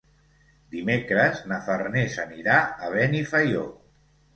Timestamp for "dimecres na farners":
0.75-2.19